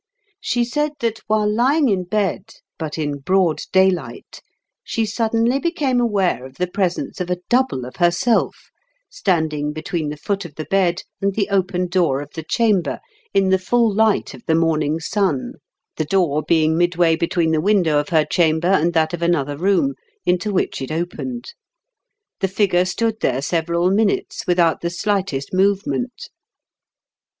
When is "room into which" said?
19.55-20.81